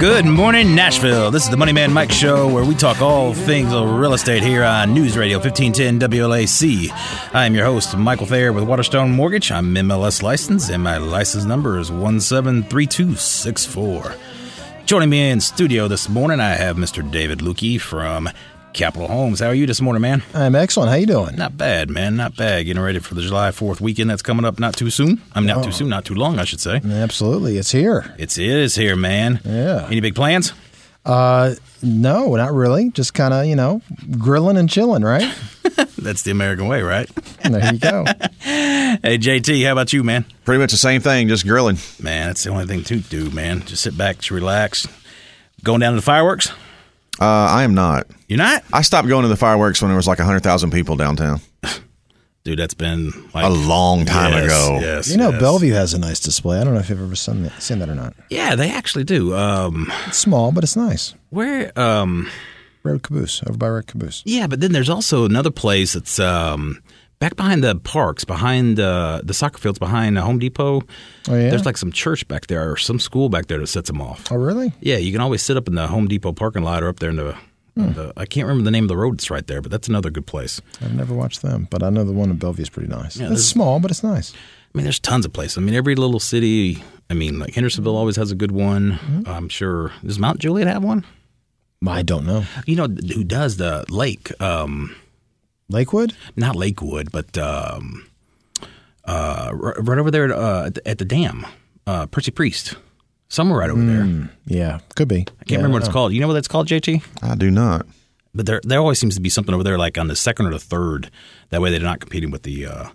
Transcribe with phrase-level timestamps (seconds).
[0.00, 1.30] Good morning, Nashville.
[1.30, 4.64] This is the Money Man Mike Show where we talk all things real estate here
[4.64, 6.88] on News Radio 1510 WLAC.
[7.34, 9.52] I am your host, Michael Thayer with Waterstone Mortgage.
[9.52, 14.14] I'm MLS licensed and my license number is 173264.
[14.86, 17.08] Joining me in studio this morning, I have Mr.
[17.10, 18.30] David Lueke from
[18.72, 19.40] Capital Homes.
[19.40, 20.22] How are you this morning, man?
[20.32, 20.90] I'm excellent.
[20.90, 21.36] How you doing?
[21.36, 22.16] Not bad, man.
[22.16, 22.66] Not bad.
[22.66, 25.20] Getting ready for the July 4th weekend that's coming up not too soon.
[25.34, 25.62] I mean, not Oh.
[25.64, 26.80] too soon, not too long, I should say.
[26.84, 27.58] Absolutely.
[27.58, 28.14] It's here.
[28.18, 29.40] It's it is here, man.
[29.44, 29.86] Yeah.
[29.90, 30.52] Any big plans?
[31.04, 32.90] Uh, no, not really.
[32.90, 33.82] Just kind of, you know,
[34.18, 35.34] grilling and chilling, right?
[35.98, 37.08] That's the American way, right?
[37.42, 38.04] there you go.
[39.02, 40.24] Hey, JT, how about you, man?
[40.44, 41.78] Pretty much the same thing, just grilling.
[42.02, 43.60] Man, that's the only thing to do, man.
[43.64, 44.88] Just sit back, just relax.
[45.62, 46.50] Going down to the fireworks?
[47.20, 48.06] Uh, I am not.
[48.28, 48.64] You're not?
[48.72, 51.40] I stopped going to the fireworks when there was like 100,000 people downtown.
[52.44, 54.78] Dude, that's been like A long time Yes, ago.
[54.80, 55.10] Yes.
[55.10, 55.40] You know, yes.
[55.40, 56.58] Bellevue has a nice display.
[56.58, 58.14] I don't know if you've ever seen that, seen that or not.
[58.30, 59.34] Yeah, they actually do.
[59.36, 61.14] Um, It's small, but it's nice.
[61.28, 61.78] where?
[61.78, 62.30] Um,
[62.82, 64.22] Red Caboose, over by Red Caboose.
[64.24, 66.82] yeah, but then there's also another place that's um,
[67.20, 70.82] back behind the parks, behind uh, the soccer fields, behind the Home Depot.
[71.28, 71.50] Oh, yeah?
[71.50, 74.32] There's like some church back there or some school back there that sets them off.
[74.32, 74.72] Oh, really?
[74.80, 77.10] Yeah, you can always sit up in the Home Depot parking lot or up there
[77.10, 77.36] in the.
[77.76, 77.92] Hmm.
[77.92, 80.10] the I can't remember the name of the road that's right there, but that's another
[80.10, 80.60] good place.
[80.82, 83.16] I've never watched them, but I know the one in Bellevue is pretty nice.
[83.16, 84.32] Yeah, it's small, but it's nice.
[84.34, 85.58] I mean, there's tons of places.
[85.58, 86.82] I mean, every little city.
[87.08, 88.92] I mean, like Hendersonville always has a good one.
[88.92, 89.28] Mm-hmm.
[89.28, 89.92] I'm sure.
[90.04, 91.04] Does Mount Juliet have one?
[91.86, 92.44] I don't know.
[92.66, 94.32] You know who does the lake?
[94.40, 94.96] Um,
[95.70, 96.14] Lakewood?
[96.36, 98.06] not Lakewood, but um,
[99.04, 101.46] uh, right over there at, uh, at the- at the dam,
[101.86, 102.74] uh, Percy Priest,
[103.28, 104.30] somewhere right over there.
[104.46, 105.20] Yeah, could be.
[105.40, 106.12] I can't remember what it's called.
[106.12, 107.02] You know what that's called, JT?
[107.22, 107.86] I do not.
[108.34, 110.50] But there, there always seems to be something over there, like on the second or
[110.52, 111.10] the third.
[111.48, 112.88] That way, they're not competing with the uh,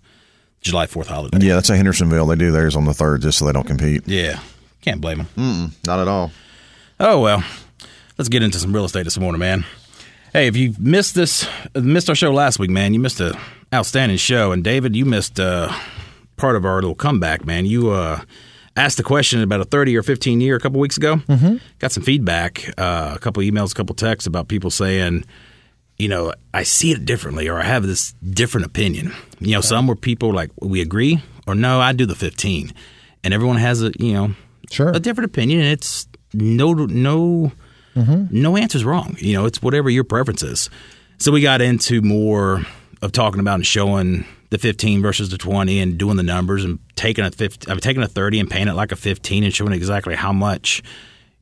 [0.61, 1.45] July Fourth holiday.
[1.45, 2.25] Yeah, that's a Hendersonville.
[2.27, 4.07] They do theirs on the third just so they don't compete.
[4.07, 4.39] Yeah,
[4.81, 5.27] can't blame them.
[5.35, 6.31] Mm, not at all.
[7.01, 7.43] Oh well,
[8.17, 9.65] let's get into some real estate this morning, man.
[10.35, 13.37] Hey, if you missed this, missed our show last week, man, you missed an
[13.73, 14.51] outstanding show.
[14.51, 15.73] And David, you missed uh,
[16.35, 17.65] part of our little comeback, man.
[17.65, 18.19] You uh,
[18.75, 21.15] asked a question about a thirty or fifteen year a couple weeks ago.
[21.15, 21.55] Mm-hmm.
[21.79, 25.23] Got some feedback, uh, a couple emails, a couple texts about people saying,
[25.97, 29.13] you know, I see it differently, or I have this different opinion.
[29.39, 32.73] You know, some were people like we agree, or no, I do the fifteen,
[33.23, 34.35] and everyone has a you know
[34.69, 34.89] Sure.
[34.89, 37.53] a different opinion, and it's no no
[37.95, 39.15] no answer's wrong.
[39.19, 40.69] You know, it's whatever your preference is.
[41.17, 42.61] So we got into more
[43.01, 46.79] of talking about and showing the 15 versus the 20 and doing the numbers and
[46.95, 49.73] taking a 50, I'm taking a 30 and paying it like a 15 and showing
[49.73, 50.83] exactly how much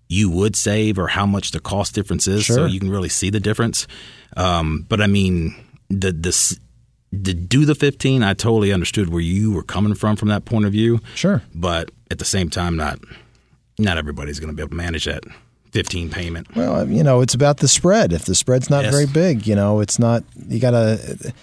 [0.08, 3.30] you would save or how much the cost difference is, so you can really see
[3.32, 3.88] the difference.
[4.38, 5.56] Um, but I mean,
[5.90, 6.60] the this
[7.12, 10.66] to do the 15, I totally understood where you were coming from from that point
[10.66, 11.42] of view Sure.
[11.54, 13.00] but at the same time, not
[13.80, 15.24] not everybody's going to be able to manage that
[15.74, 16.56] 15 payment.
[16.56, 18.14] Well, you know, it's about the spread.
[18.14, 18.94] If the spread's not Yes.
[18.94, 21.34] very big, you know, it's not, you got to,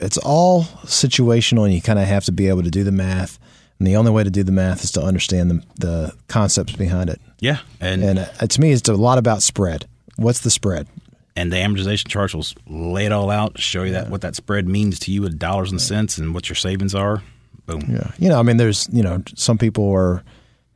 [0.00, 3.38] it's all situational and you kind of have to be able to do the math.
[3.78, 7.10] And the only way to do the math is to understand the, the concepts behind
[7.10, 7.20] it.
[7.40, 9.86] Yeah, and And uh, to me, it's a lot about spread.
[10.16, 10.88] What's the spread?
[11.36, 14.66] and the amortization charts will lay it all out, show you that what that spread
[14.66, 17.22] means to you in dollars and cents, and what your savings are.
[17.64, 17.82] Boom.
[17.88, 18.10] Yeah.
[18.18, 20.24] You know, I mean, there's, you know, some people are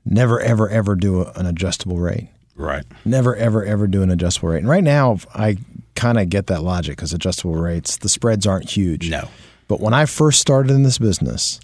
[0.05, 2.29] never, ever, ever do an adjustable rate.
[2.57, 2.85] Right.
[3.05, 4.59] Never, ever, ever do an adjustable rate.
[4.59, 5.57] And right now, I
[5.95, 9.11] kind of get that logic because adjustable rates, the spreads aren't huge.
[9.11, 9.29] No.
[9.69, 11.59] But when I first started in this business,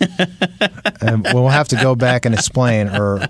[1.00, 3.22] and we'll have to go back and explain, or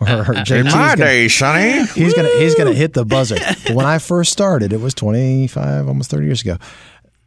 [0.00, 1.84] or JT's In my gonna, day, Sonny.
[1.94, 3.36] he's gonna he's gonna hit the buzzer.
[3.66, 6.58] But when I first started, it was twenty five, almost thirty years ago.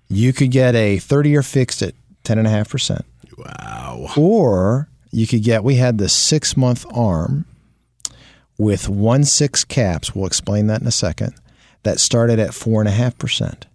[0.07, 1.93] You could get a thirty year fixed at
[2.23, 3.03] ten and a half percent,
[3.37, 4.07] Wow.
[4.15, 5.63] or you could get.
[5.63, 7.45] We had the six month arm
[8.57, 10.15] with one six caps.
[10.15, 11.33] We'll explain that in a second.
[11.83, 13.67] That started at four and a half percent.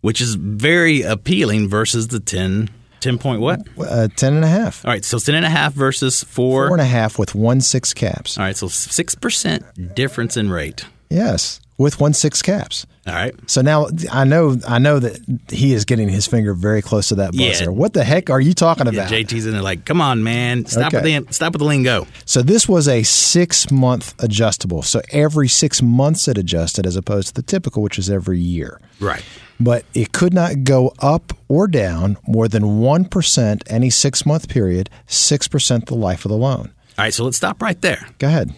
[0.00, 2.70] Which is very appealing versus the 10,
[3.00, 3.60] 10 point what?
[3.78, 4.84] Uh, ten and a half.
[4.84, 6.68] All right, so 10 and a half versus four.
[6.68, 8.38] Four and a half with one six caps.
[8.38, 10.84] All right, so 6% difference in rate.
[11.10, 12.86] Yes, with one six caps.
[13.08, 13.34] All right.
[13.50, 15.18] So now I know I know that
[15.50, 17.64] he is getting his finger very close to that buzzer.
[17.64, 17.70] Yeah.
[17.70, 19.10] What the heck are you talking Yeah, about?
[19.10, 20.66] JT's in there like, come on, man.
[20.66, 21.16] Stop Okay.
[21.20, 22.06] with the stop with the lingo.
[22.26, 24.82] So this was a six month adjustable.
[24.82, 28.80] So every six months it adjusted as opposed to the typical, which is every year.
[29.00, 29.24] Right.
[29.60, 34.48] But it could not go up or down more than one percent any six month
[34.48, 36.72] period, six percent the life of the loan.
[36.98, 38.06] All right, so let's stop right there.
[38.18, 38.52] Go ahead.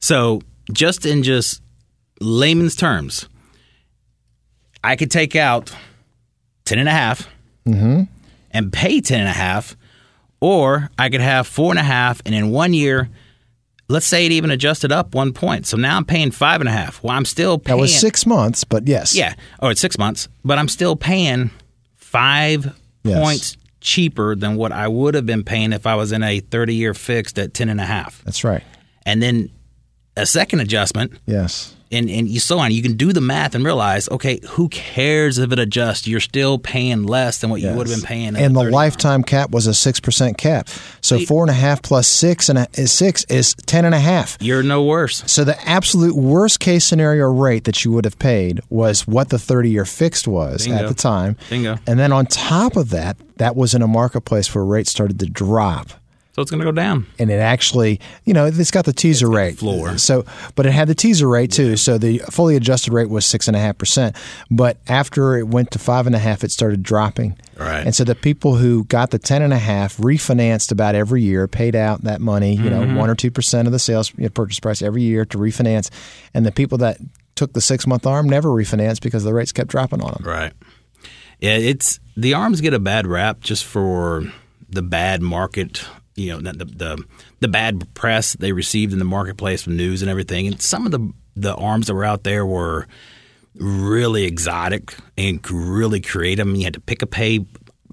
[0.00, 0.40] So,
[0.72, 1.60] just in just
[2.20, 3.28] layman's terms,
[4.84, 5.74] I could take out
[6.66, 7.26] 10 and a half
[7.66, 8.02] mm-hmm.
[8.50, 9.76] and pay 10 and a half,
[10.40, 13.08] or I could have four and a half, and in one year,
[13.88, 15.66] let's say it even adjusted up one point.
[15.66, 17.02] So now I'm paying five and a half.
[17.02, 17.78] Well, I'm still paying.
[17.78, 19.14] That was six months, but yes.
[19.14, 19.34] Yeah.
[19.60, 21.50] Oh, it's six months, but I'm still paying
[21.96, 23.18] five Yes.
[23.20, 26.74] points cheaper than what I would have been paying if I was in a 30
[26.74, 28.22] year fixed at 10 and a half.
[28.24, 28.62] That's right.
[29.04, 29.50] And then
[30.16, 31.74] a second adjustment Yes.
[31.94, 32.72] And and you so on.
[32.72, 36.06] You can do the math and realize, okay, who cares if it adjusts?
[36.06, 38.36] You're still paying less than what you would have been paying.
[38.36, 38.72] And the 30.
[38.72, 40.68] lifetime cap was a six percent cap.
[41.00, 44.00] So four and a half plus six and a, is six is ten and a
[44.00, 44.36] half.
[44.40, 45.22] You're no worse.
[45.30, 49.38] So the absolute worst case scenario rate that you would have paid was what the
[49.38, 50.82] thirty year fixed was Bingo.
[50.82, 51.36] at the time.
[51.50, 51.78] Bingo.
[51.86, 55.26] And then on top of that, that was in a marketplace where rates started to
[55.26, 55.90] drop.
[56.34, 57.06] So it's going to go down.
[57.20, 59.96] and it actually, you know, it's got the teaser rate floor.
[59.98, 60.24] So,
[60.56, 61.76] but it had the teaser rate too.
[61.76, 64.16] So the fully adjusted rate was six and a half percent.
[64.50, 67.38] But after it went to five and a half, it started dropping.
[67.56, 67.86] Right.
[67.86, 71.46] And so the people who got the ten and a half refinanced about every year,
[71.46, 72.94] paid out that money, you Mm-hmm.
[72.94, 75.38] know, one or two percent of the sales you know, purchase price every year to
[75.38, 75.88] refinance.
[76.34, 76.98] And the people that
[77.36, 80.24] took the six month arm never refinanced because the rates kept dropping on them.
[80.24, 80.52] Right.
[81.40, 84.32] Yeah, it's the arms get a bad rap just for
[84.68, 87.04] the bad market, you know, the the,
[87.40, 90.46] the bad press they received in the marketplace from news and everything.
[90.46, 92.86] And some of the the arms that were out there were
[93.56, 96.46] really exotic and really creative.
[96.46, 97.44] I mean, you had to pick a pay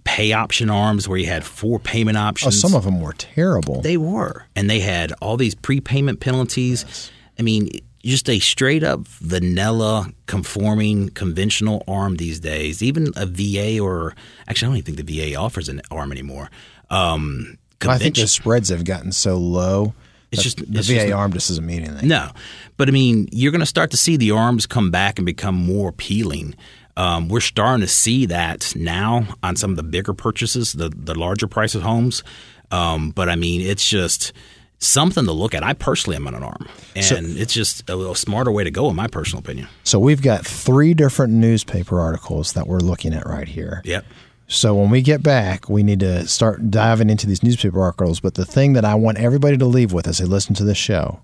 [0.04, 2.56] pay option arms where you had four payment options.
[2.56, 3.82] Oh, some of them were terrible.
[3.82, 4.46] They were.
[4.56, 7.12] And they had all these prepayment penalties.
[7.38, 7.70] I mean,
[8.04, 12.82] just a straight up vanilla conforming conventional arm these days.
[12.82, 14.16] Even a VA or
[14.48, 16.50] actually, I don't even think the VA offers an arm anymore.
[16.90, 17.58] Um,
[17.90, 19.94] I think the spreads have gotten so low.
[20.32, 22.08] It's just- the it's VA just- arm just doesn't mean anything.
[22.08, 22.30] No,
[22.78, 25.56] but I mean, you're going to start to see the arms come back and become
[25.56, 26.56] more appealing.
[26.98, 31.16] Um, we're starting to see that now on some of the bigger purchases, the the
[31.16, 32.24] larger price of homes.
[32.70, 34.32] Um, but I mean, it's just
[34.80, 35.64] something to look at.
[35.64, 38.90] I personally am on an arm, and it's just a little smarter way to go,
[38.90, 39.68] in my personal opinion.
[39.84, 43.82] So we've got three different newspaper articles that we're looking at right here.
[43.86, 44.06] Yep.
[44.52, 48.20] So when we get back, we need to start diving into these newspaper articles.
[48.20, 50.78] But the thing that I want everybody to leave with as they listen to this
[50.78, 51.22] show,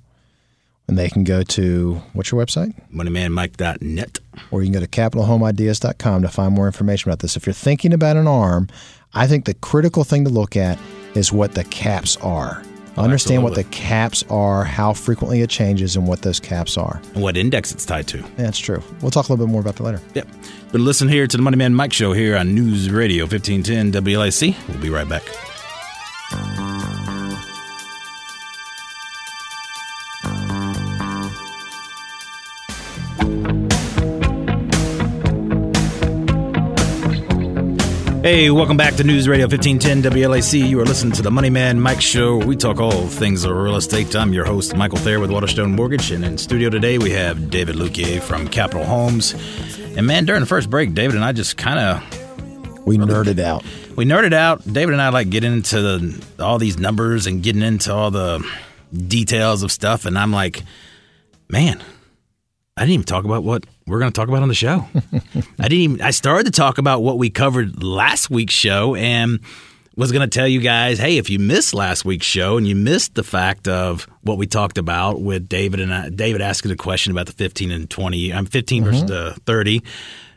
[0.88, 2.74] and they can go to what's your website?
[2.90, 4.20] MoneyManMike.net.
[4.50, 7.36] Or you can go to capitalhomeideas.com to find more information about this.
[7.36, 8.70] If you're thinking about an arm,
[9.14, 10.80] I think the critical thing to look at
[11.14, 12.64] is what the caps are.
[12.98, 17.02] Understand what the caps are, how frequently it changes, and what those caps are.
[17.14, 18.24] And what index it's tied to.
[18.38, 18.82] That's true.
[19.02, 20.02] We'll talk a little bit more about that later.
[20.14, 20.28] Yep.
[20.72, 24.56] But listen here to the Money Man Mike Show here on News Radio 1510 WLAC.
[24.68, 25.24] We'll be right back.
[38.38, 40.70] Hey, welcome back to News Radio 1510 WLAC.
[40.70, 42.38] You are listening to the Money Man Mike Show.
[42.38, 44.16] We talk all things real estate.
[44.16, 46.12] I'm your host, Michael Thayer with Waterstone Mortgage.
[46.12, 49.34] And in studio today, we have David Lueke from Capital Homes.
[49.96, 53.66] And man, during the first break, David and I just kind of We nerded out.
[53.96, 54.62] we nerded out.
[54.72, 58.48] David and I like getting into the, all these numbers and getting into all the
[58.96, 60.06] details of stuff.
[60.06, 60.62] And I'm like,
[61.50, 61.82] man,
[62.78, 64.86] I didn't even talk about what we're going to talk about on the show.
[65.60, 69.40] I didn't even, I started to talk about what we covered last week's show and
[69.96, 72.76] was going to tell you guys, hey, if you missed last week's show and you
[72.76, 76.76] missed the fact of what we talked about with David and I, David asking a
[76.76, 79.08] question about the 15 and 20, I'm 15 versus mm-hmm.
[79.08, 79.82] the 30,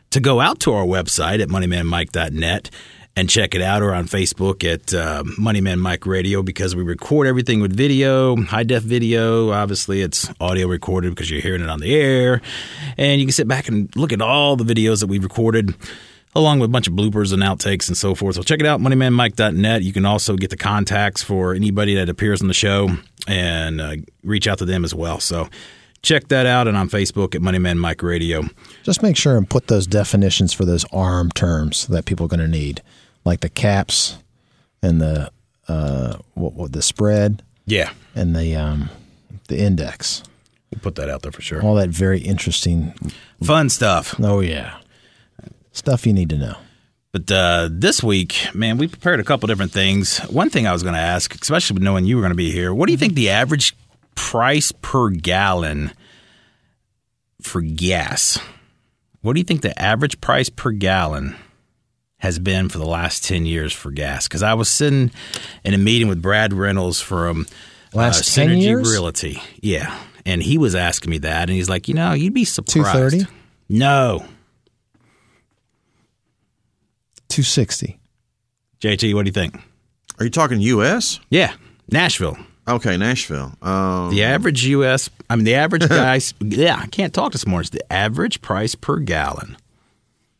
[0.09, 2.71] to go out to our website at moneymanmike.net
[3.15, 7.27] and check it out or on Facebook at uh, Moneyman Mike Radio because we record
[7.27, 9.51] everything with video, high def video.
[9.51, 12.41] Obviously, it's audio recorded because you're hearing it on the air.
[12.97, 15.75] And you can sit back and look at all the videos that we've recorded
[16.35, 18.35] along with a bunch of bloopers and outtakes and so forth.
[18.35, 19.83] So check it out, moneymanmike.net.
[19.83, 22.89] You can also get the contacts for anybody that appears on the show
[23.27, 25.19] and uh, reach out to them as well.
[25.19, 25.49] So
[26.01, 28.43] check that out and on Facebook at Moneyman Mike Radio.
[28.83, 32.39] Just make sure and put those definitions for those ARM terms that people are going
[32.39, 32.81] to need,
[33.25, 34.17] like the caps
[34.81, 35.31] and the
[35.67, 38.89] uh, what, what the spread Yeah, and the um,
[39.47, 40.23] the index.
[40.71, 41.61] we'll put that out there for sure.
[41.61, 42.93] All that very interesting.
[43.43, 44.15] Fun stuff.
[44.19, 44.77] Oh yeah,
[45.71, 46.55] stuff you need to know.
[47.13, 50.19] But uh, this week, man, we prepared a couple different things.
[50.29, 52.73] One thing I was going to ask, especially knowing you were going to be here,
[52.73, 53.75] what do you think the average
[54.15, 55.91] price per gallon
[57.41, 58.39] for gas?
[59.21, 61.35] What do you think the average price per gallon
[62.21, 64.27] has been for the last 10 years for gas?
[64.27, 65.11] Because I was sitting
[65.63, 67.45] in a meeting with Brad Reynolds from
[67.93, 68.89] Last uh, 10 Synergy years?
[68.91, 69.41] Realty.
[69.61, 69.95] Yeah.
[70.25, 72.93] And he was asking me that, and he's like, you know, you'd be surprised.
[72.93, 73.25] 230?
[73.69, 74.25] No.
[77.29, 77.97] Two sixty.
[78.81, 79.55] JT, what do you think?
[80.19, 81.19] Are you talking U.S.?
[81.29, 81.53] Yeah,
[81.89, 82.37] Nashville.
[82.67, 83.53] Okay, Nashville.
[83.61, 85.09] Um, The average U.S.
[85.29, 86.33] I mean, the average guys.
[86.41, 87.61] yeah, I can't talk this morning.
[87.61, 89.55] It's the average price per gallon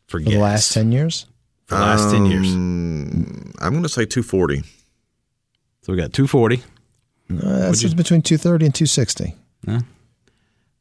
[0.06, 1.26] for For gas the last 10 years?
[1.72, 2.52] For the last ten years.
[2.52, 4.62] I'm going to say 240.
[5.82, 6.62] So we got two forty,
[7.30, 7.36] Uh,
[7.70, 9.34] that's between 230 and 260.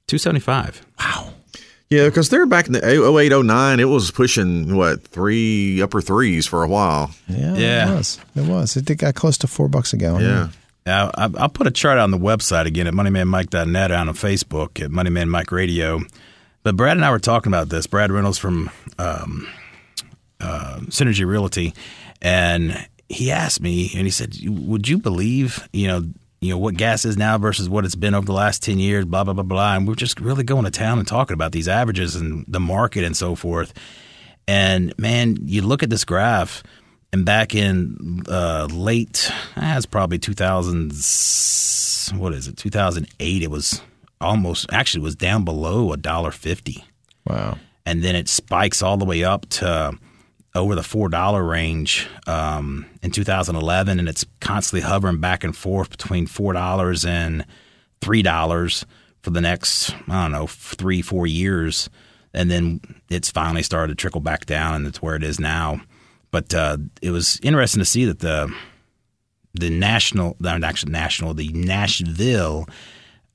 [0.07, 0.86] two seventy five.
[1.00, 1.33] Wow.
[1.89, 6.48] Yeah, because they're back in the 08, 09, it was pushing, what, three upper threes
[6.48, 7.12] for a while.
[7.27, 7.91] Yeah, Yeah.
[7.91, 8.19] it was.
[8.36, 8.77] It was.
[8.77, 10.24] It got close to four bucks a gallon.
[10.24, 10.48] Yeah.
[10.86, 14.81] Now, I- I'll put a chart on the website again at moneymanmike.net and on Facebook
[14.81, 16.00] at Moneyman Mike Radio.
[16.63, 17.88] But Brad and I were talking about this.
[17.88, 19.45] Brad Reynolds from um,
[20.41, 21.74] uh, Synergy Realty,
[22.21, 26.03] and he asked me, and he said, "Would you believe, you know,
[26.39, 29.05] you know what gas is now versus what it's been over the last ten years?"
[29.05, 29.75] Blah blah blah blah.
[29.75, 33.03] And we're just really going to town and talking about these averages and the market
[33.03, 33.74] and so forth.
[34.48, 36.63] And man, you look at this graph,
[37.13, 40.91] and back in uh, late, ah, it's probably 2000.
[42.19, 42.57] What is it?
[42.57, 43.43] 2008.
[43.43, 43.81] It was
[44.19, 46.83] almost actually was down below a dollar fifty,
[47.25, 47.57] Wow.
[47.86, 49.93] and then it spikes all the way up to
[50.53, 55.89] over the four dollar range um, in 2011, and it's constantly hovering back and forth
[55.89, 57.46] between four dollars and
[58.01, 58.86] three dollars
[59.22, 61.89] for the next I don't know three four years,
[62.34, 65.81] and then it's finally started to trickle back down, and it's where it is now.
[66.31, 68.53] But uh, it was interesting to see that the
[69.53, 72.67] the national, not actually national, the Nashville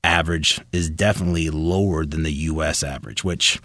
[0.03, 2.83] average is definitely lower than the U.S.
[2.83, 3.61] average, which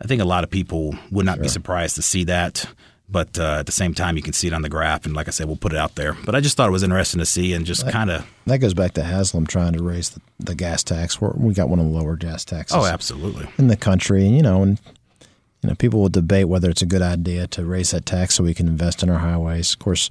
[0.00, 2.66] I think a lot of people would not be surprised to see that.
[3.08, 5.28] But uh, at the same time, you can see it on the graph, and like
[5.28, 6.16] I said, we'll put it out there.
[6.24, 8.72] But I just thought it was interesting to see, and just kind of That goes
[8.72, 11.20] back to Haslam trying to raise the, the gas tax.
[11.20, 14.34] We're, we got one of the lower gas taxes oh, absolutely, in the country, and
[14.34, 14.80] you know, and
[15.62, 18.44] you know, people will debate whether it's a good idea to raise that tax so
[18.44, 19.74] we can invest in our highways.
[19.74, 20.08] Of course,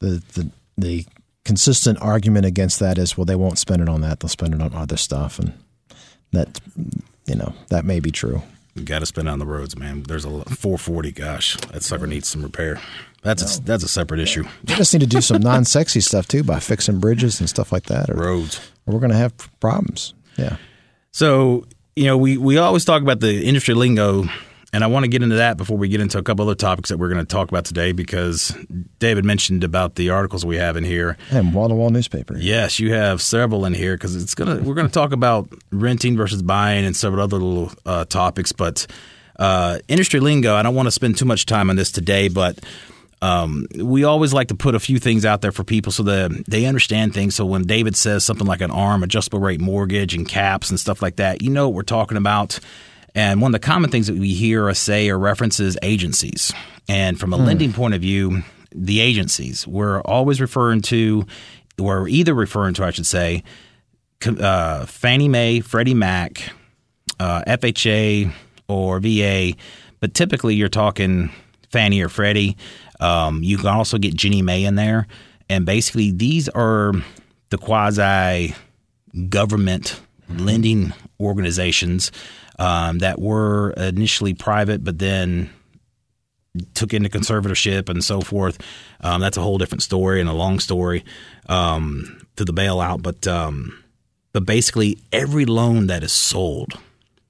[0.00, 1.06] the the the
[1.44, 4.60] consistent argument against that is, well, they won't spend it on that; they'll spend it
[4.60, 5.54] on other stuff, and
[6.32, 6.60] that
[7.26, 8.42] you know that may be true.
[8.74, 10.02] You got to spend it on the roads, man.
[10.02, 11.12] There's a 440.
[11.12, 12.80] Gosh, that sucker needs some repair.
[13.22, 14.44] That's a, that's a separate issue.
[14.68, 17.84] We just need to do some non-sexy stuff too by fixing bridges and stuff like
[17.84, 18.58] that, or, Roads.
[18.86, 20.12] or we're going to have problems.
[20.36, 20.56] Yeah.
[21.12, 21.64] So,
[21.96, 24.24] you know, we, we always talk about the industry lingo,
[24.74, 26.88] and I want to get into that before we get into a couple other topics
[26.88, 28.52] that we're going to talk about today because
[28.98, 31.16] David mentioned about the articles we have in here.
[31.30, 32.36] And wall-to-wall newspaper.
[32.36, 36.42] Yes, you have several in here because it's gonna we're gonna talk about renting versus
[36.42, 38.50] buying and several other little uh, topics.
[38.50, 38.88] But
[39.38, 42.58] uh, industry lingo, I don't want to spend too much time on this today, but
[43.22, 46.46] um, we always like to put a few things out there for people so that
[46.48, 47.36] they understand things.
[47.36, 51.00] So when David says something like an ARM, adjustable rate mortgage, and caps and stuff
[51.00, 52.58] like that, you know what we're talking about.
[53.14, 56.52] And one of the common things that we hear or say or references agencies.
[56.88, 58.42] And from a lending point of view,
[58.72, 61.24] the agencies we're always referring to,
[61.80, 63.44] or either referring to, I should say,
[64.26, 66.50] uh, Fannie Mae, Freddie Mac,
[67.20, 68.32] uh, FHA,
[68.68, 69.52] or VA.
[70.00, 71.30] But typically, you're talking
[71.70, 72.56] Fannie or Freddie.
[73.00, 75.06] Um, you can also get Ginnie Mae in there,
[75.48, 76.92] and basically, these are
[77.50, 78.54] the quasi
[79.28, 82.10] government lending organizations
[82.58, 85.50] um, that were initially private, but then
[86.74, 88.60] took into conservatorship and so forth.
[89.00, 91.04] Um, that's a whole different story and a long story
[91.48, 93.02] um, to the bailout.
[93.02, 93.82] But um,
[94.32, 96.78] but basically, every loan that is sold,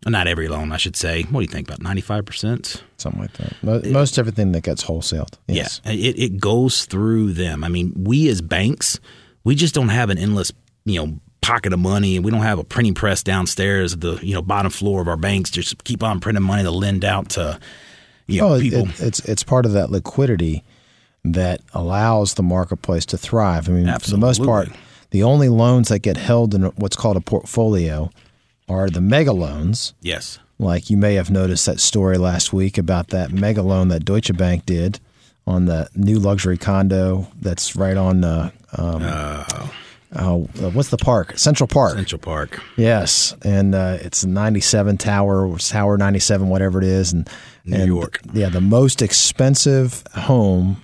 [0.07, 1.23] not every loan, I should say.
[1.23, 2.83] What do you think about ninety five percent?
[2.99, 3.63] Something like that.
[3.63, 5.35] Mo- Most everything that gets wholesaled.
[5.47, 5.81] Yes.
[5.85, 7.65] Yeah, it, it goes through them.
[7.65, 9.01] I mean, we as banks,
[9.43, 10.53] we just don't have an endless,
[10.85, 14.15] you know, pocket of money, and we don't have a printing press downstairs at the
[14.23, 15.51] you know bottom floor of our banks.
[15.51, 17.59] Just keep on printing money to lend out to
[18.27, 18.81] you know Oh, people.
[18.89, 20.63] it- it's it's part of that liquidity
[21.25, 23.69] that allows the marketplace to thrive.
[23.69, 24.69] I mean, for the most part,
[25.11, 28.11] the only loans that get held in what's called a portfolio
[28.69, 29.95] are the mega loans.
[30.03, 30.39] yes.
[30.59, 34.35] Like you may have noticed that story last week about that mega loan that Deutsche
[34.37, 35.01] Bank did
[35.49, 38.23] on the new luxury condo that's right on.
[38.23, 39.75] Uh, um, oh,
[40.15, 40.37] uh,
[40.71, 41.37] what's the park?
[41.37, 41.97] Central Park.
[41.97, 42.63] Central Park.
[42.77, 47.29] Yes, and uh, it's 97 tower, Tower 97, whatever it is, and
[47.65, 48.21] New and, York.
[48.33, 50.81] Yeah, the most expensive home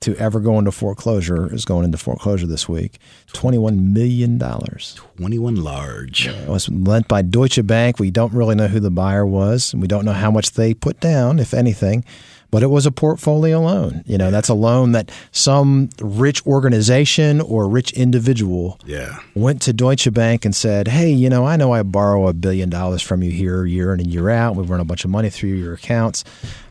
[0.00, 2.98] to ever go into foreclosure is going into foreclosure this week.
[3.34, 4.94] 21 million dollars.
[5.16, 6.26] 21 large.
[6.26, 7.98] It was lent by Deutsche Bank.
[7.98, 10.72] We don't really know who the buyer was, and we don't know how much they
[10.72, 12.04] put down, if anything.
[12.50, 14.02] But it was a portfolio loan.
[14.06, 19.20] You know, that's a loan that some rich organization or rich individual Yeah.
[19.34, 22.68] went to Deutsche Bank and said, "Hey, you know, I know I borrow a billion
[22.68, 24.56] dollars from you here year in and year out.
[24.56, 26.24] We've run a bunch of money through your accounts.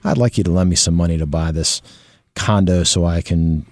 [0.03, 1.81] I'd like you to lend me some money to buy this
[2.35, 3.65] condo so I can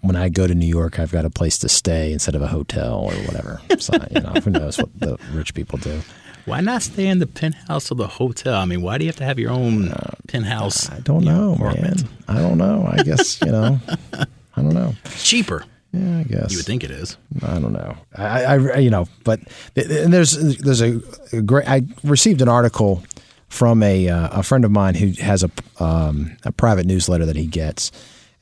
[0.00, 2.46] when I go to New York I've got a place to stay instead of a
[2.46, 3.60] hotel or whatever.
[3.78, 6.00] So, you know, who knows what the rich people do.
[6.44, 8.54] Why not stay in the penthouse of the hotel?
[8.54, 9.94] I mean, why do you have to have your own
[10.28, 10.90] penthouse?
[10.90, 12.04] I don't know, apartment?
[12.04, 12.10] man.
[12.28, 12.88] I don't know.
[12.90, 13.80] I guess, you know.
[14.12, 14.94] I don't know.
[15.06, 15.64] It's cheaper.
[15.92, 16.50] Yeah, I guess.
[16.50, 17.16] You would think it is.
[17.42, 17.96] I don't know.
[18.16, 19.40] I, I you know, but
[19.76, 21.00] and there's there's a,
[21.32, 21.68] a great.
[21.68, 23.04] I received an article
[23.48, 27.36] from a uh, a friend of mine who has a um, a private newsletter that
[27.36, 27.92] he gets,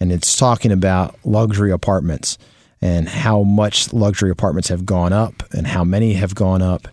[0.00, 2.38] and it's talking about luxury apartments
[2.80, 6.88] and how much luxury apartments have gone up and how many have gone up,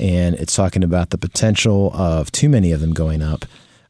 [0.00, 3.44] and it's talking about the potential of too many of them going up.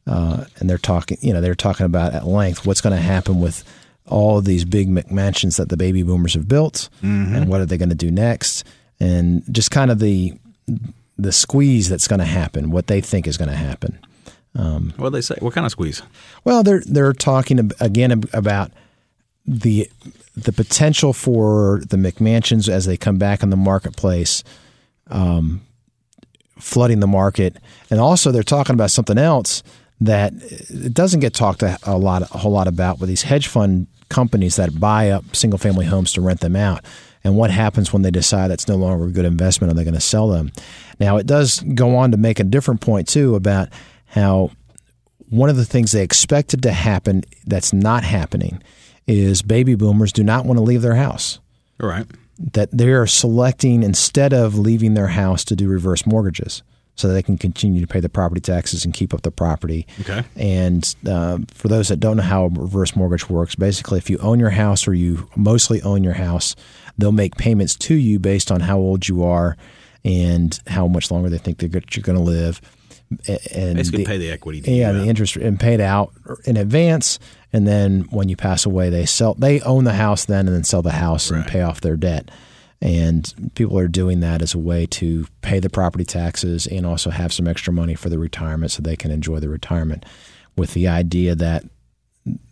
[0.07, 3.39] Uh, and they're talking, you know, they're talking about at length what's going to happen
[3.39, 3.63] with
[4.07, 7.77] all of these big McMansions that the baby boomers have built, and what are they
[7.77, 8.63] going to do next,
[8.99, 10.33] and just kind of the
[11.17, 13.99] the squeeze that's going to happen, what they think is going to happen.
[14.97, 15.35] What do they say?
[15.39, 16.01] What kind of squeeze?
[16.43, 18.71] Well, they're they're talking again about
[19.45, 19.89] the
[20.35, 24.43] the potential for the McMansions as they come back in the marketplace,
[25.07, 25.61] um,
[26.61, 27.57] flooding the market,
[27.89, 29.63] and also they're talking about something else
[29.99, 33.47] that it doesn't get talked a, a lot a whole lot about with these hedge
[33.47, 36.83] fund companies that buy up single family homes to rent them out.
[37.23, 39.71] And what happens when they decide that's no longer a good investment?
[39.71, 40.51] Are they going to sell them?
[40.99, 43.69] Now, it does go on to make a different point, too, about
[44.07, 44.51] how
[45.29, 48.61] one of the things they expected to happen that's not happening
[49.07, 51.39] is baby boomers do not want to leave their house.
[51.81, 52.05] All right.
[52.53, 56.63] That they are selecting instead of leaving their house to do reverse mortgages
[56.95, 59.87] so that they can continue to pay the property taxes and keep up the property.
[60.01, 60.23] Okay.
[60.35, 64.17] And uh, for those that don't know how a reverse mortgage works, basically, if you
[64.19, 66.55] own your house or you mostly own your house,
[66.97, 69.57] they'll make payments to you based on how old you are
[70.03, 72.61] and how much longer they think they're, you're going to live.
[73.53, 74.61] And Basically, the- pay the equity.
[74.65, 76.13] yeah, the interest and paid out
[76.45, 77.19] in advance,
[77.51, 79.33] and then when you pass away, they sell.
[79.33, 82.31] They own the house then, and then sell the house and pay off their debt.
[82.83, 87.11] And people are doing that as a way to pay the property taxes and also
[87.11, 90.05] have some extra money for the retirement, so they can enjoy the retirement.
[90.55, 91.63] With the idea that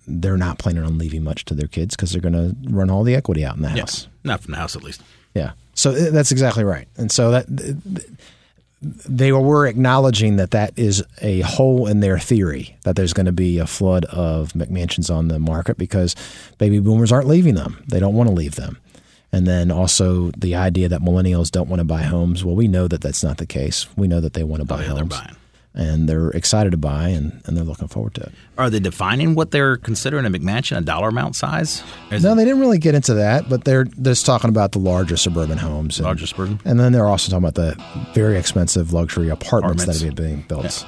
[0.07, 3.03] they're not planning on leaving much to their kids because they're going to run all
[3.03, 4.07] the equity out in the house.
[4.23, 5.01] Not from the house, at least.
[5.35, 5.51] Yeah.
[5.73, 6.87] So uh, that's exactly right.
[6.97, 7.45] And so that
[8.81, 13.31] they were acknowledging that that is a hole in their theory that there's going to
[13.31, 16.15] be a flood of McMansions on the market because
[16.57, 17.83] baby boomers aren't leaving them.
[17.89, 18.77] They don't want to leave them.
[19.31, 22.43] And then also the idea that millennials don't want to buy homes.
[22.43, 23.85] Well, we know that that's not the case.
[23.95, 25.15] We know that they want to buy Oh, yeah, they're homes.
[25.79, 28.33] And they're excited to buy and, and they're looking forward to it.
[28.57, 31.81] Are they defining what they're considering a McMansion, a dollar amount size?
[32.11, 35.15] No, it they didn't really get into that, but they're just talking about the larger
[35.15, 35.97] suburban homes.
[35.97, 36.59] And, larger suburban?
[36.65, 37.81] And then they're also talking about the
[38.13, 40.01] very expensive luxury apartments, Apartments.
[40.01, 40.85] that are being built.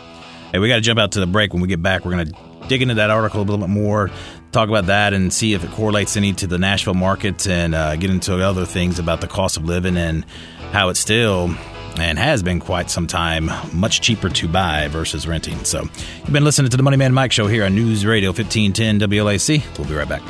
[0.51, 1.53] Hey, we got to jump out to the break.
[1.53, 4.11] When we get back, we're going to dig into that article a little bit more,
[4.51, 7.95] talk about that, and see if it correlates any to the Nashville market, and uh,
[7.95, 10.25] get into other things about the cost of living and
[10.73, 11.55] how it's still
[11.97, 15.63] and has been quite some time much cheaper to buy versus renting.
[15.63, 18.99] So, you've been listening to the Money Man Mike Show here on News Radio 1510
[19.09, 19.77] WLAC.
[19.77, 20.21] We'll be right back.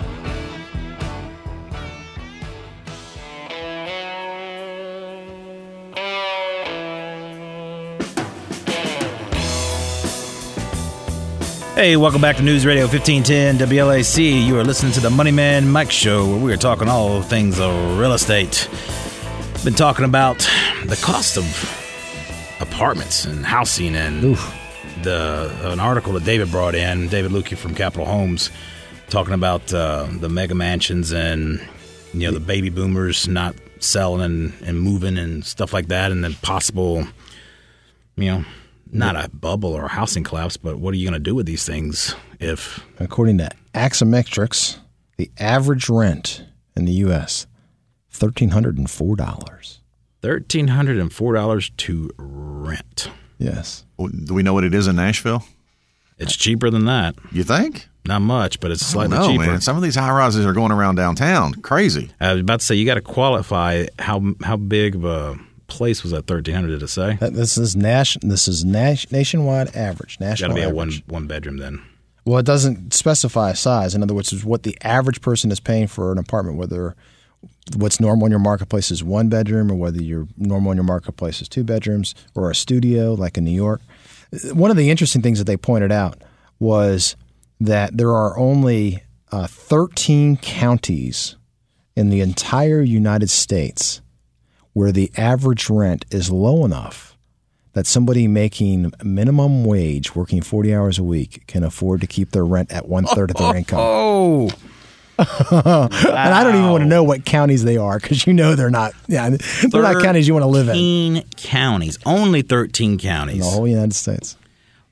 [11.81, 14.45] Hey, welcome back to News Radio 1510 WLAC.
[14.45, 17.59] You are listening to the Money Man Mike Show, where we are talking all things
[17.97, 18.69] real estate.
[19.63, 20.39] Been talking about
[20.85, 21.45] the cost of
[22.59, 24.35] apartments and housing, and
[25.03, 28.49] the an article that David brought in, David Lueke from Capital Homes,
[29.09, 31.61] talking about uh, the mega mansions and
[32.11, 36.23] you know the baby boomers not selling and, and moving and stuff like that, and
[36.23, 37.05] then possible,
[38.15, 38.45] you know,
[38.91, 41.45] not a bubble or a housing collapse, but what are you going to do with
[41.45, 44.79] these things if According to Axiometrics,
[45.17, 46.45] the average rent
[46.75, 47.45] in the U.S.
[48.11, 49.79] thirteen hundred and four dollars.
[50.21, 53.09] thirteen hundred and four dollars to rent?
[53.37, 55.43] Yes, oh, Do we know what it is in Nashville?
[56.19, 57.15] It's cheaper than that.
[57.31, 57.87] You think?
[58.05, 59.51] Not much, but it's I slightly don't know, cheaper.
[59.53, 59.61] man.
[59.61, 61.53] Some of these high rises are going around downtown.
[61.55, 62.11] Crazy.
[62.19, 66.03] I was about to say you got to qualify how how big of a place
[66.03, 67.15] was that thirteen hundred to say?
[67.19, 68.17] That- this is Nash.
[68.21, 70.19] This is Nash, nationwide average.
[70.19, 71.81] Got National to be a one one bedroom then.
[72.25, 73.95] Well, it doesn't specify a size.
[73.95, 76.95] In other words, it's what the average person is paying for an apartment, whether
[77.75, 81.41] what's normal in your marketplace is one bedroom or whether your normal in your marketplace
[81.41, 83.81] is two bedrooms or a studio like in New York.
[84.53, 86.21] One of the interesting things that they pointed out
[86.59, 87.15] was
[87.59, 91.35] that there are only uh, 13 counties
[91.95, 94.01] in the entire United States
[94.73, 97.17] where the average rent is low enough
[97.73, 102.45] that somebody making minimum wage, working 40 hours a week, can afford to keep their
[102.45, 103.79] rent at one third of their income.
[103.81, 104.49] Oh,
[105.21, 108.69] And I don't even want to know what counties they are because you know they're
[108.69, 108.93] not.
[109.07, 109.29] Yeah,
[109.69, 110.75] they're not counties you want to live in.
[110.75, 113.35] Thirteen counties, only thirteen counties.
[113.35, 113.51] in counties.
[113.51, 114.37] the whole United States.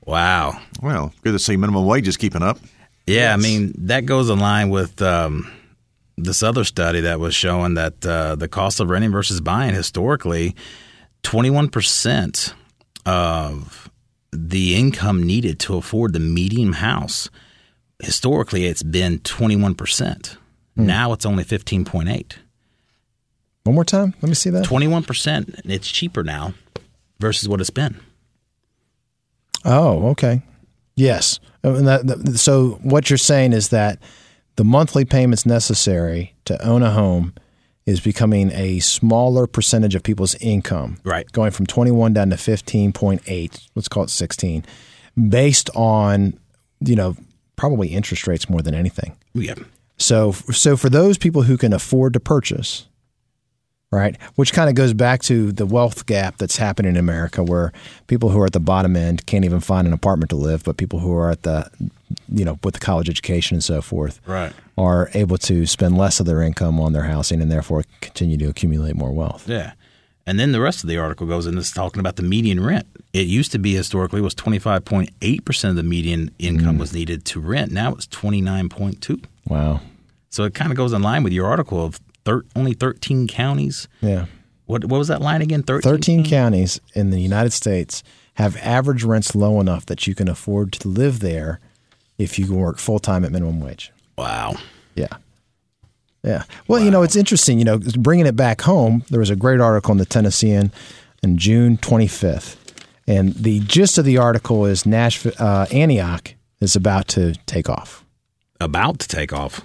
[0.04, 0.60] Wow.
[0.82, 2.58] Well, good to see minimum wages keeping up.
[3.06, 5.50] Yeah, I mean that goes in line with um,
[6.16, 10.54] this other study that was showing that uh, the cost of renting versus buying historically,
[11.22, 12.54] twenty one percent
[13.06, 13.90] of
[14.32, 17.28] the income needed to afford the medium house.
[18.02, 20.36] Historically, it's been twenty one percent.
[20.76, 20.86] Hmm.
[20.86, 22.38] Now it's only fifteen point eight.
[23.64, 24.14] One more time.
[24.22, 24.64] Let me see that.
[24.64, 25.60] Twenty one percent.
[25.64, 26.54] It's cheaper now
[27.18, 28.00] versus what it's been.
[29.64, 30.42] Oh, okay.
[30.96, 31.38] Yes.
[31.62, 33.98] Oh, and that- that- so what you're saying is that
[34.56, 37.34] the monthly payments necessary to own a home
[37.86, 40.98] is becoming a smaller percentage of people's income.
[41.04, 41.30] Right.
[41.32, 44.64] Going from 21 down to 15.8, let's call it 16,
[45.28, 46.38] based on,
[46.80, 47.16] you know,
[47.60, 49.16] probably interest rates more than anything.
[49.34, 49.54] Yeah.
[49.98, 52.86] So, so for those people who can afford to purchase,
[53.92, 57.70] right, which kind of goes back to the wealth gap that's happening in America, where
[58.06, 60.78] people who are at the bottom end can't even find an apartment to live, but
[60.78, 61.70] people who are at the,
[62.32, 64.54] you know, with the college education and so forth, Right.
[64.78, 68.46] are able to spend less of their income on their housing and therefore continue to
[68.46, 69.46] accumulate more wealth.
[69.46, 69.72] Yeah.
[70.30, 72.86] And then the rest of the article goes into talking about the median rent.
[73.12, 76.78] It used to be historically was 25.8% of the median income mm.
[76.78, 77.72] was needed to rent.
[77.72, 79.24] Now it's 29.2.
[79.48, 79.80] Wow.
[80.28, 83.88] So it kind of goes in line with your article of thir- only 13 counties.
[84.00, 84.26] Yeah.
[84.66, 85.64] What what was that line again?
[85.64, 85.90] 13.
[85.90, 90.72] 13 counties in the United States have average rents low enough that you can afford
[90.74, 91.58] to live there
[92.18, 93.90] if you can work full time at minimum wage.
[94.16, 94.54] Wow.
[94.94, 95.08] Yeah.
[96.22, 96.44] Yeah.
[96.68, 99.60] Well, you know, it's interesting, you know, bringing it back home, there was a great
[99.60, 100.70] article in the Tennessean
[101.24, 102.56] on June 25th.
[103.06, 108.04] And the gist of the article is Nashville, uh, Antioch is about to take off
[108.60, 109.62] About to take off.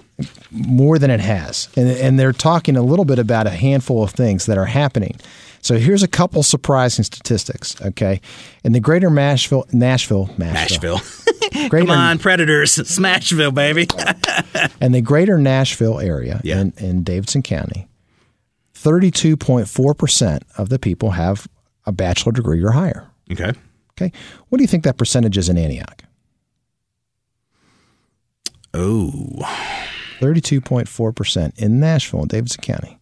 [0.50, 1.68] more than it has.
[1.76, 5.16] And, and they're talking a little bit about a handful of things that are happening.
[5.60, 8.20] So here's a couple surprising statistics, okay?
[8.64, 11.00] In the greater Nashville, Nashville, Nashville, Nashville.
[11.68, 12.72] greater, Come on, Predators.
[12.76, 13.86] Smashville, baby.
[14.80, 16.60] and the greater Nashville area Yeah.
[16.60, 17.88] in, in Davidson County,
[18.74, 21.48] 32.4% of the people have
[21.84, 23.08] a bachelor degree or higher.
[23.32, 23.52] okay.
[23.98, 24.12] Okay.
[24.50, 26.02] What do you think that percentage is in Antioch?
[28.74, 29.40] Oh.
[30.20, 32.98] 32.4% in Nashville and Davidson County.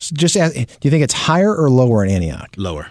[0.00, 2.54] So just ask, do you think it's higher or lower in Antioch?
[2.56, 2.88] Lower.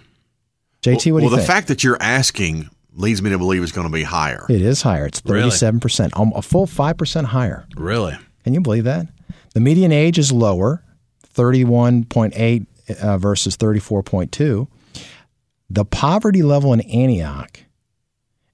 [0.82, 1.24] JT, what do you think?
[1.24, 4.46] well, the fact that you're asking leads me to believe it's going to be higher.
[4.50, 5.06] it is higher.
[5.06, 7.66] It's 37%, um, a full 5% higher.
[7.76, 8.18] Really?
[8.44, 9.08] Can you believe that?
[9.54, 10.84] The median age is lower,
[11.36, 12.66] 31.8
[13.02, 14.68] uh, versus 34.2.
[15.70, 17.62] The poverty level in Antioch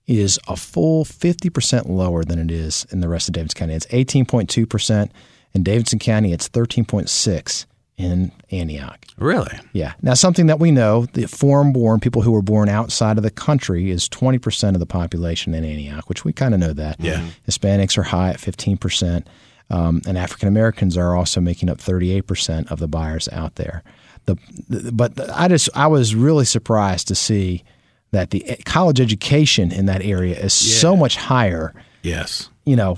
[0.06, 3.74] is a full 50% lower than it is in the rest of Davidson County.
[3.74, 5.10] It's 18.2%.
[5.54, 7.66] In Davidson County, it's 13.6
[7.98, 9.06] in Antioch.
[9.18, 9.58] Really?
[9.74, 9.94] Yeah.
[10.02, 13.32] Now, something that we know, the foreign born, people who were born outside of the
[13.32, 17.00] country, is 20% of the population in Antioch, which we kind of know that.
[17.00, 17.28] Yeah.
[17.48, 19.26] Hispanics are high at 15%,
[19.72, 23.84] um, and African Americans are also making up 38% of the buyers out there.
[24.26, 24.38] The,
[24.70, 27.64] the, but I just I was really surprised to see
[28.12, 31.74] that the college education in that area is so much higher.
[32.04, 32.50] Yes.
[32.66, 32.98] You know,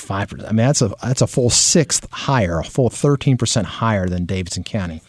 [0.00, 0.48] five percent.
[0.48, 4.24] I mean, that's a that's a full sixth higher, a full thirteen percent higher than
[4.26, 5.02] Davidson County.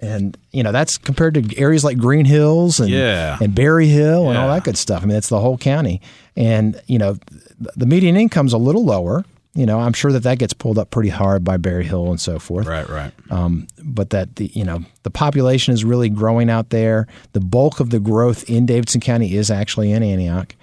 [0.00, 3.36] And you know that's compared to areas like Green Hills and Yeah.
[3.40, 5.02] and Berry Hill and all that good stuff.
[5.02, 6.00] I mean, it's the whole county.
[6.36, 7.16] And you know,
[7.58, 9.24] the median income's a little lower.
[9.54, 12.20] You know, I'm sure that that gets pulled up pretty hard by Berry Hill and
[12.20, 13.12] so forth Right, right.
[13.30, 17.08] Um, but that the you know the population is really growing out there.
[17.32, 20.54] The bulk of the growth in Davidson County is actually in Antioch,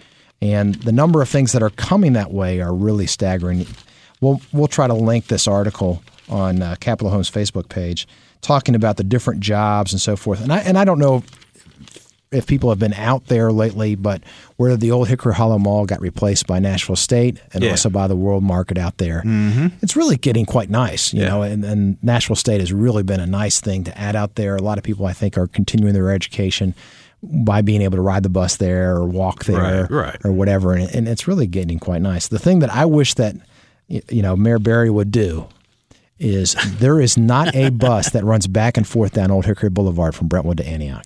[0.41, 3.65] and the number of things that are coming that way are really staggering.
[4.21, 8.07] We'll we'll try to link this article on uh, Capital Homes Facebook page,
[8.41, 10.41] talking about the different jobs and so forth.
[10.41, 11.23] And I and I don't know
[12.31, 14.21] if people have been out there lately, but
[14.57, 17.71] where the old Hickory Hollow Mall got replaced by Nashville State and Yeah.
[17.71, 19.67] also by the World Market out there, mm-hmm.
[19.81, 21.29] it's really getting quite nice, you Yeah.
[21.29, 21.41] know.
[21.43, 24.55] And, and Nashville State has really been a nice thing to add out there.
[24.57, 26.73] A lot of people, I think, are continuing their education
[27.25, 30.17] by being able to ride the bus there or walk there Right, right.
[30.23, 32.27] or whatever, and, and it's really getting quite nice.
[32.27, 33.35] The thing that I wish that
[33.87, 35.47] you know Mayor Barry would do
[36.19, 40.15] is there is not a bus that runs back and forth down Old Hickory Boulevard
[40.15, 41.05] from Brentwood to Antioch.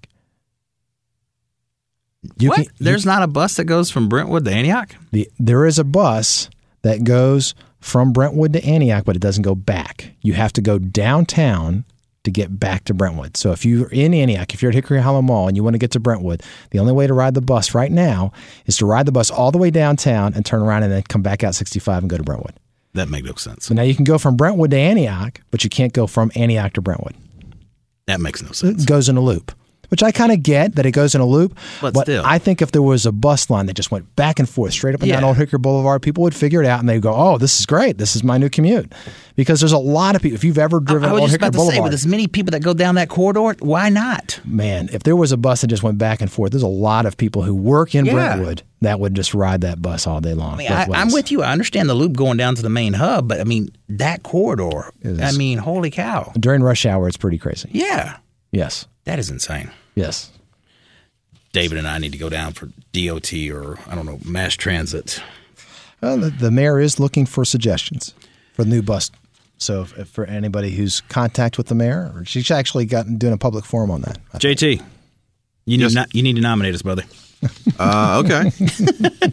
[2.38, 2.56] You what?
[2.56, 4.96] can- you- There's not a bus that goes from Brentwood to Antioch?
[5.12, 6.50] the, there is a bus
[6.82, 10.12] that goes from Brentwood to Antioch, but it doesn't go back.
[10.22, 11.86] You have to go downtown
[12.24, 13.38] to get back to Brentwood.
[13.38, 15.80] So if you're in Antioch, if you're at Hickory Hollow Mall and you want to
[15.80, 18.32] get to Brentwood, the only way to ride the bus right now
[18.66, 21.22] is to ride the bus all the way downtown and turn around and then come
[21.22, 22.60] back out 65 and go to Brentwood.
[22.94, 23.66] That makes no sense.
[23.66, 26.74] So now you can go from Brentwood to Antioch, but you can't go from Antioch
[26.74, 27.16] to Brentwood.
[28.08, 28.84] That makes no sense.
[28.84, 29.52] It goes in a loop,
[29.90, 31.58] which I kind of get that it goes in a loop.
[31.82, 32.24] But still.
[32.26, 34.96] I think if there was a bus line that just went back and forth straight
[34.96, 37.38] up and down Old Hickory Boulevard, people would figure it out and they'd go, "Oh,
[37.38, 37.98] this is great.
[37.98, 38.94] This is my new commute."
[39.36, 40.36] Because there's a lot of people.
[40.36, 42.28] If you've ever driven I was Old Hickory about to Boulevard, say, with as many
[42.28, 44.40] people that go down that corridor, why not?
[44.46, 47.06] man, if there was a bus that just went back and forth, there's a lot
[47.06, 48.14] of people who work in Yeah.
[48.14, 50.56] Brentwood that would just ride that bus all day long.
[50.56, 51.42] I mean, I, I'm with you.
[51.42, 54.92] I understand the loop going down to the main hub, but I mean that corridor.
[55.06, 56.32] I mean, holy cow!
[56.38, 57.70] During rush hour, it's pretty crazy.
[57.72, 58.18] Yeah,
[58.52, 59.72] Yes, that is insane.
[59.96, 60.32] yes.
[61.52, 65.20] David and I need to go down for DOT or I don't know mass transit.
[66.00, 68.14] Well, the, the mayor is looking for suggestions
[68.54, 69.10] for the new bus.
[69.58, 73.34] So, if, if for anybody who's contact with the mayor, or she's actually gotten doing
[73.34, 74.20] a public forum on that.
[74.36, 74.80] JT,
[75.66, 75.94] you need Yes.
[75.96, 77.04] not, you need to nominate us, brother.
[77.80, 78.52] Uh, okay.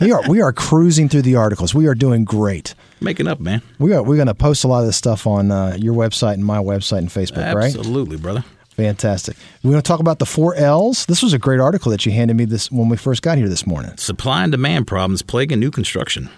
[0.00, 1.74] We are we are cruising through the articles.
[1.74, 2.74] We are doing great.
[3.00, 3.60] Making up, man.
[3.78, 6.34] We are we're going to post a lot of this stuff on uh, your website
[6.34, 7.74] and my website and Facebook, right?
[7.74, 8.44] Absolutely, brother.
[8.80, 9.36] Fantastic.
[9.62, 11.04] We're going to talk about the four L's.
[11.04, 13.48] This was a great article that you handed me this when we first got here
[13.48, 13.94] this morning.
[13.98, 16.30] Supply and demand problems plaguing new construction.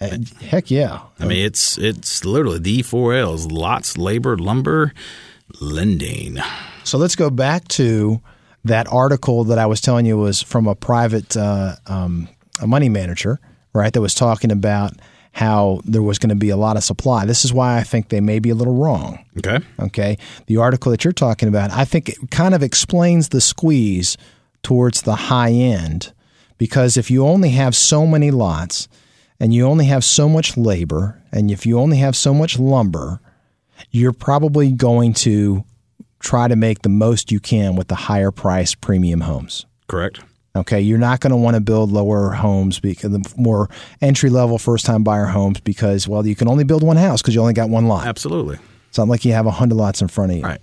[0.00, 1.00] Uh, heck yeah.
[1.18, 4.92] I mean, it's it's literally the four L's: lots, labor, lumber,
[5.60, 6.38] lending.
[6.84, 8.20] So let's go back to
[8.64, 12.28] that article that I was telling you was from a private uh, um,
[12.60, 13.40] a money manager,
[13.72, 13.92] right?
[13.92, 14.92] That was talking about
[15.32, 17.24] how there was going to be a lot of supply.
[17.24, 19.24] This is why I think they may be a little wrong.
[19.38, 19.64] Okay.
[19.80, 20.18] Okay.
[20.46, 24.16] The article that you're talking about, I think it kind of explains the squeeze
[24.62, 26.12] towards the high end
[26.58, 28.88] because if you only have so many lots
[29.40, 33.18] and you only have so much labor and if you only have so much lumber,
[33.90, 35.64] you're probably going to
[36.20, 39.66] try to make the most you can with the higher price premium homes.
[39.88, 40.20] Correct.
[40.54, 43.70] Okay, you're not going to want to build lower homes because the more
[44.02, 47.34] entry level first time buyer homes because well you can only build one house because
[47.34, 48.06] you only got one lot.
[48.06, 48.58] Absolutely.
[48.88, 50.44] It's not like you have a hundred lots in front of you.
[50.44, 50.60] Right.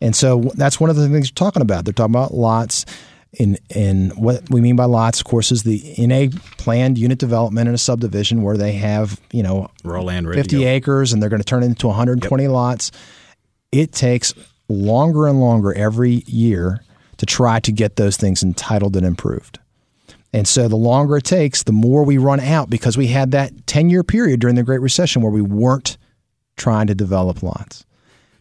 [0.00, 1.84] And so that's one of the things you're talking about.
[1.84, 2.86] They're talking about lots.
[3.34, 7.18] In in what we mean by lots, of course, is the in a planned unit
[7.18, 10.40] development in a subdivision where they have you know Raw land ready.
[10.40, 10.66] 50 go.
[10.66, 12.92] acres and they're going to turn it into 120 lots.
[13.72, 14.32] It takes
[14.70, 16.82] longer and longer every year
[17.18, 19.58] to try to get those things entitled and improved.
[20.32, 23.66] And so the longer it takes, the more we run out because we had that
[23.66, 25.96] 10 year period during the Great Recession where we weren't
[26.56, 27.86] trying to develop lots.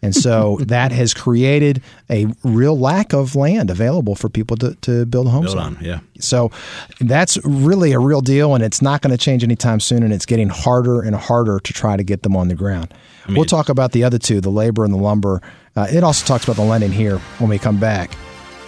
[0.01, 5.05] And so that has created a real lack of land available for people to, to
[5.05, 5.77] build homes Build on.
[5.77, 5.83] on.
[5.83, 5.99] Yeah.
[6.19, 6.51] So
[6.99, 10.03] that's really a real deal, and it's not going to change anytime soon.
[10.03, 12.93] And it's getting harder and harder to try to get them on the ground.
[13.29, 15.41] we'll talk about the other two, the labor and the lumber.
[15.75, 18.11] Uh, it also talks about the lending here when we come back.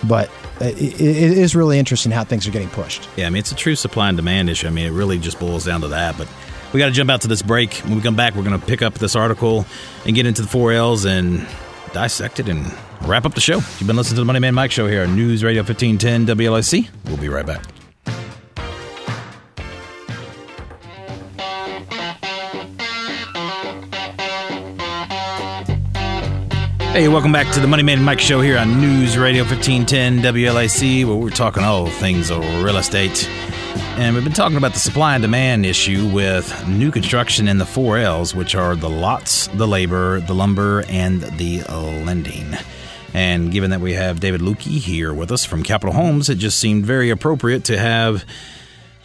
[0.04, 0.30] But
[0.62, 3.08] it, it is really interesting how things are getting pushed.
[3.16, 4.68] Yeah, I mean, it's a true supply and demand issue.
[4.68, 6.18] I mean, it really just boils down to that.
[6.18, 6.28] But
[6.74, 7.74] we got to jump out to this break.
[7.76, 9.66] When we come back, we're going to pick up this article
[10.06, 11.48] and get into the four L's and
[11.94, 13.56] dissect it and wrap up the show.
[13.56, 16.90] You've been listening to the Money Man Mike Show here on News Radio 1510 WLAC.
[17.06, 17.64] We'll be right back.
[26.98, 31.06] Hey, welcome back to the Money Man Mike Show here on News Radio 1510 WLAC,
[31.06, 33.30] where we're talking all things real estate.
[34.00, 37.68] And we've been talking about the supply and demand issue with new construction in the
[37.68, 41.62] four L's, which are the lots, the labor, the lumber, and the
[42.04, 42.56] lending.
[43.14, 46.58] And given that we have David Lueke here with us from Capital Homes, it just
[46.58, 48.26] seemed very appropriate to have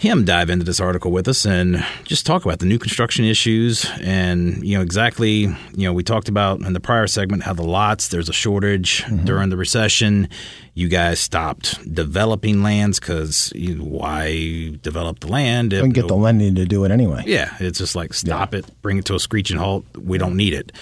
[0.03, 3.87] him dive into this article with us and just talk about the new construction issues
[4.01, 7.63] and you know exactly you know we talked about in the prior segment how the
[7.63, 9.25] lots there's a shortage mm-hmm.
[9.25, 10.29] during the recession
[10.75, 16.65] you guys stopped developing lands because why develop the land can get the lending to
[16.65, 17.23] do it anyway.
[17.27, 19.85] yeah, it's just like stop it, bring it to a screeching halt.
[19.97, 20.73] We don't need it.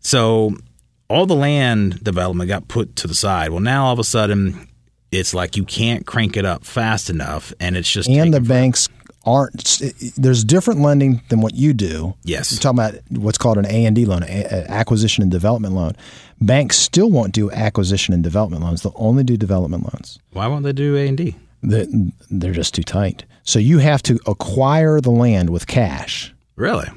[0.00, 0.54] So
[1.08, 3.50] all the land development got put to the side.
[3.50, 4.68] Well, now all of a sudden,
[5.14, 8.88] it's like you can't crank it up fast enough, and it's just And the banks
[9.24, 9.80] aren't.
[10.16, 12.14] There's different lending than what you do.
[12.24, 12.52] Yes.
[12.52, 15.96] You're talking about what's called an A and D loan, acquisition and development loan.
[16.40, 18.82] Banks still won't do acquisition and development loans.
[18.82, 20.18] They'll only do development loans.
[20.32, 21.36] why won't they do A and D?
[21.62, 23.24] They're just too tight.
[23.44, 26.34] So you have to acquire the land with cash.
[26.56, 26.88] Really?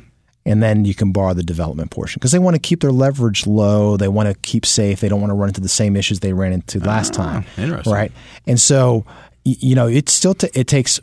[0.47, 3.45] And then you can borrow the development portion because they want to keep their leverage
[3.45, 3.97] low.
[3.97, 5.01] They want to keep safe.
[5.01, 7.45] They don't want to run into the same issues they ran into last ah, time.
[7.57, 7.93] interesting.
[7.93, 8.13] Right.
[8.47, 9.05] And so,
[9.43, 11.01] you know, it still ta it takes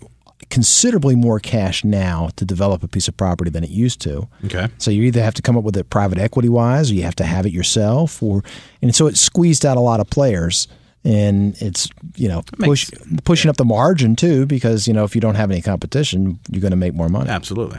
[0.48, 4.26] considerably more cash now to develop a piece of property than it used to.
[4.46, 4.68] Okay.
[4.78, 7.16] So you either have to come up with it private equity wise, or you have
[7.16, 8.42] to have it yourself, or
[8.80, 10.68] and so it squeezed out a lot of players,
[11.04, 12.90] and it's you know push,
[13.24, 16.62] pushing up the margin too because you know if you don't have any competition, you're
[16.62, 17.28] going to make more money.
[17.28, 17.78] Absolutely.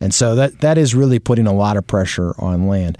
[0.00, 2.98] And so that that is really putting a lot of pressure on land.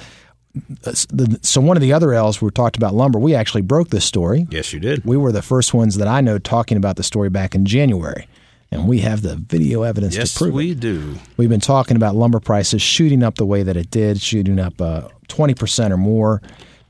[1.42, 3.18] So one of the other L's we talked about lumber.
[3.18, 4.46] We actually broke this story.
[4.50, 5.04] Yes, you did.
[5.04, 8.26] We were the first ones that I know talking about the story back in January,
[8.70, 10.80] and we have the video evidence yes, to prove we it.
[10.80, 11.16] do.
[11.36, 14.80] We've been talking about lumber prices shooting up the way that it did, shooting up
[14.80, 16.40] uh, twenty percent or more.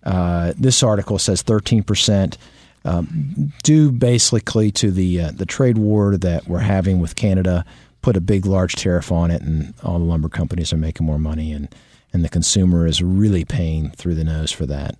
[0.05, 2.39] Uh, this article says thirteen percent.
[2.85, 7.65] Um, due basically to the uh, the trade war that we're having with Canada,
[8.07, 11.19] put a big large tariff on it, and all the lumber companies are making more
[11.19, 11.75] money, and
[12.13, 14.95] and the consumer is really paying through the nose for that.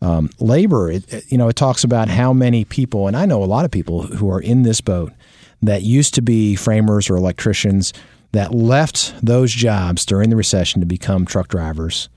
[0.00, 3.44] Um, labor, it, it, you know, it talks about how many people, and I know
[3.44, 5.12] a lot of people who are in this boat
[5.60, 7.92] that used to be framers or electricians
[8.32, 12.08] that left those jobs during the recession to become truck drivers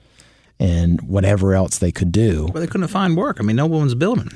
[0.60, 2.50] and whatever else they could do.
[2.52, 3.38] But they couldn't find work.
[3.40, 4.30] I mean, no one's building.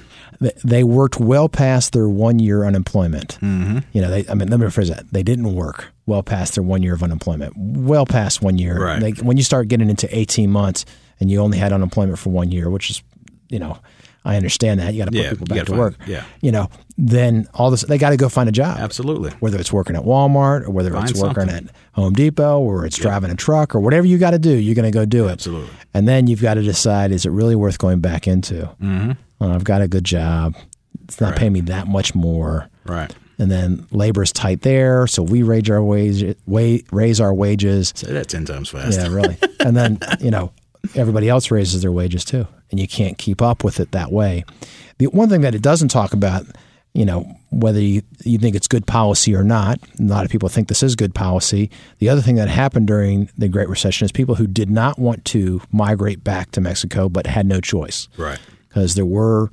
[0.63, 3.37] They worked well past their one year unemployment.
[3.41, 3.79] Mm-hmm.
[3.91, 5.11] You know, they, I mean, let me rephrase that.
[5.11, 7.53] They didn't work well past their one year of unemployment.
[7.55, 8.81] Well past one year.
[8.81, 8.99] Right.
[8.99, 10.85] They, when you start getting into 18 months
[11.19, 13.03] and you only had unemployment for one year, which is,
[13.49, 13.77] you know,
[14.25, 14.93] I understand that.
[14.93, 15.95] You got to put Yeah, people back to work.
[16.07, 16.23] yeah.
[16.41, 18.77] You know, then all this, they got to go find a job.
[18.79, 19.31] Absolutely.
[19.41, 21.67] Whether it's working at Walmart or whether Find it's working something.
[21.67, 24.75] at Home Depot or it's driving a truck or whatever you got to do, you're
[24.75, 25.31] going to go do it.
[25.33, 25.69] Absolutely.
[25.93, 28.69] And then you've got to decide is it really worth going back into?
[28.81, 29.11] Mm-hmm.
[29.43, 30.55] I've got a good job.
[31.03, 32.69] It's not paying me that much more.
[32.85, 33.13] Right.
[33.39, 37.91] And then labor's tight there, so we raise our wage, wa- raise our wages.
[37.95, 38.97] Say that 10 times fast.
[38.97, 39.35] Yeah, really.
[39.59, 40.53] and then, you know,
[40.95, 42.47] everybody else raises their wages too.
[42.73, 44.45] And you can't keep up with it that way.
[44.97, 46.43] The one thing that it doesn't talk about,
[46.95, 50.49] you know, whether you, you think it's good policy or not, a lot of people
[50.49, 51.69] think this is good policy.
[51.99, 55.23] The other thing that happened during the Great Recession is people who did not want
[55.25, 58.39] to migrate back to Mexico but had no choice Right.
[58.69, 59.51] because there were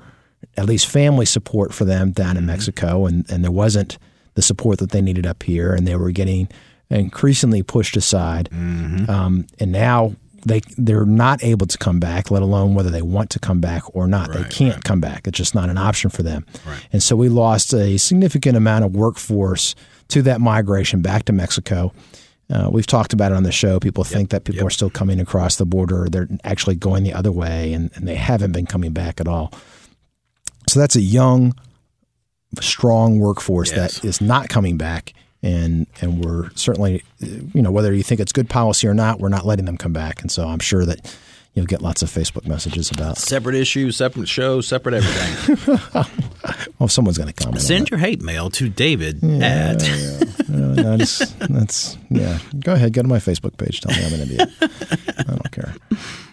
[0.57, 3.99] at least family support for them down in Mexico, and, and there wasn't
[4.33, 6.49] the support that they needed up here, and they were getting
[6.89, 8.49] increasingly pushed aside.
[8.53, 10.15] Um, and now
[10.47, 13.83] they they're not able to come back, let alone whether they want to come back
[13.95, 14.33] or not.
[14.33, 15.27] they can't come back.
[15.27, 16.47] It's just not an option for them.
[16.93, 19.75] And so we lost a significant amount of workforce
[20.09, 21.93] to that migration back to Mexico.
[22.53, 23.79] Uh, we've talked about it on the show.
[23.79, 26.09] People think that people are still coming across the border.
[26.11, 29.53] They're actually going the other way, and, and they haven't been coming back at all.
[30.69, 31.55] So that's a young,
[32.61, 34.01] strong workforce Yes.
[34.01, 38.33] that is not coming back, and and we're certainly, you know, whether you think it's
[38.33, 40.21] good policy or not, we're not letting them come back.
[40.23, 41.17] And so I'm sure that
[41.55, 43.19] you'll get lots of Facebook messages about.
[43.19, 46.05] Separate issues, separate shows, separate everything.
[46.79, 47.61] Well, someone's going to comment.
[47.61, 49.81] Send your hate mail to David at.
[49.81, 50.45] that.
[50.51, 52.39] Uh, that's that's yeah.
[52.59, 53.83] Go ahead, go to my Facebook page.
[53.83, 54.49] Tell me I'm an idiot.
[55.19, 55.75] I don't care.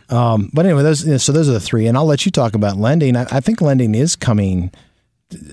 [0.10, 2.78] Um, but anyway, those so those are the three, and I'll let you talk about
[2.78, 3.18] lending.
[3.18, 4.72] I, I think lending is coming,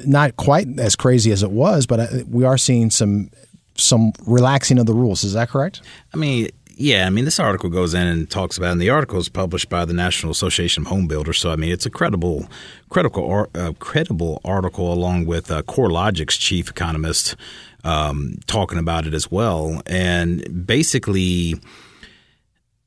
[0.06, 3.30] not quite as crazy as it was, but we are seeing some
[3.76, 5.24] some relaxing of the rules.
[5.24, 5.82] Is that correct?
[6.12, 9.18] I mean, yeah, I mean, this article goes in and talks about, and the article
[9.18, 11.38] is published by the National Association of Home Builders.
[11.38, 12.48] So, I mean, it's a credible,
[12.88, 17.36] credible, uh, credible article along with uh, CoreLogic's chief economist
[17.84, 19.82] um, talking about it as well.
[19.86, 21.60] And basically,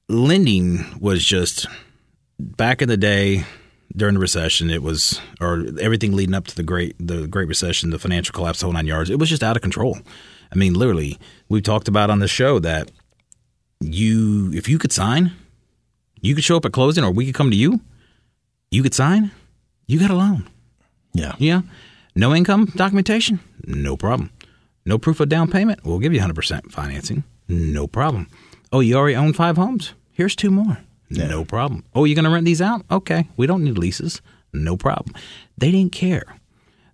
[0.10, 1.68] lending was just
[2.40, 3.46] back in the day
[3.96, 4.70] during the recession.
[4.70, 8.60] It was, or everything leading up to the great, the Great Recession, the financial collapse,
[8.60, 9.10] the whole nine yards.
[9.10, 9.98] It was just out of control.
[10.52, 11.18] I mean, literally,
[11.50, 12.92] we talked about on the show that
[13.80, 15.34] you if you could sign,
[16.22, 17.82] you could show up at closing, or we could come to you.
[18.72, 19.32] You could sign.
[19.88, 20.48] You got a loan.
[21.14, 21.36] Yeah.
[21.38, 21.62] Yeah.
[22.16, 23.40] No income documentation.
[23.66, 24.32] No problem.
[24.86, 25.86] No proof of down payment.
[25.86, 27.24] We'll give you 100% financing.
[27.48, 28.28] No problem.
[28.72, 29.94] Oh, you already own five homes?
[30.12, 30.80] Here's two more.
[31.10, 31.84] No problem.
[31.96, 32.86] Oh, you're going to rent these out?
[32.92, 33.28] Okay.
[33.38, 34.22] We don't need leases.
[34.54, 35.16] No problem.
[35.58, 36.38] They didn't care.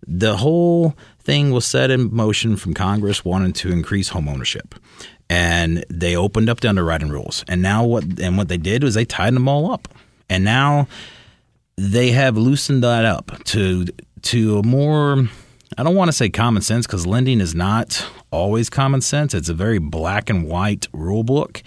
[0.05, 4.75] The whole thing was set in motion from Congress wanting to increase home ownership.
[5.29, 7.45] And they opened up the underwriting rules.
[7.47, 9.87] And now what and what they did was they tied them all up.
[10.29, 10.87] And now
[11.77, 13.85] they have loosened that up to
[14.23, 15.27] to a more
[15.77, 19.33] I don't want to say common sense because lending is not always common sense.
[19.33, 21.63] It's a very black and white rule book,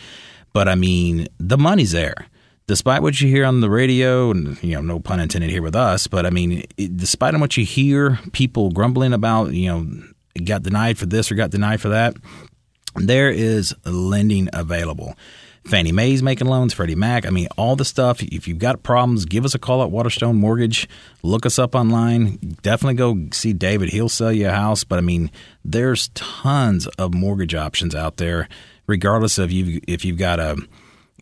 [0.52, 2.26] but I mean the money's there.
[2.68, 5.76] Despite what you hear on the radio, and you know, no pun intended here with
[5.76, 9.86] us, but I mean, it, despite what you hear people grumbling about, you know,
[10.44, 12.16] got denied for this or got denied for that,
[12.96, 15.14] there is lending available.
[15.66, 17.26] Fannie Mae's making loans, Freddie Mac.
[17.26, 18.22] I mean, all the stuff.
[18.22, 20.88] If you've got problems, give us a call at Waterstone Mortgage.
[21.24, 22.36] Look us up online.
[22.62, 23.88] Definitely go see David.
[23.88, 24.84] He'll sell you a house.
[24.84, 25.30] But I mean,
[25.64, 28.48] there's tons of mortgage options out there,
[28.86, 30.56] regardless of you if you've got a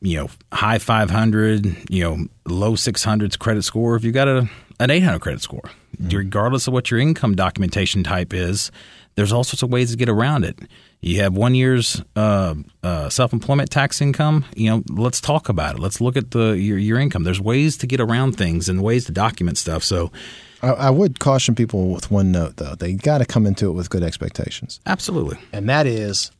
[0.04, 3.96] you know high 500, you know low 600s credit score.
[3.96, 4.48] If you've got a
[4.78, 8.70] an 800 credit score, regardless of what your income documentation type is,
[9.14, 10.58] there's all sorts of ways to get around it.
[11.00, 14.44] You have one year's uh, uh, self-employment tax income.
[14.56, 15.80] You know, let's talk about it.
[15.80, 17.24] Let's look at the your, your income.
[17.24, 19.84] There's ways to get around things and ways to document stuff.
[19.84, 20.10] So,
[20.62, 22.74] I, I would caution people with one note, though.
[22.74, 24.80] They got to come into it with good expectations.
[24.86, 26.30] absolutely, And that is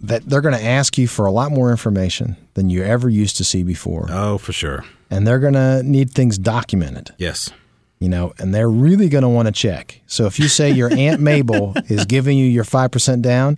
[0.00, 3.36] that they're going to ask you for a lot more information than you ever used
[3.38, 4.06] to see before.
[4.10, 7.12] oh for sure, And they're going to need things documented.
[7.18, 7.50] yes,
[7.98, 10.02] you know, and they're really going to want to check.
[10.06, 13.56] So if you say your Aunt Mabel is giving you your 5% down,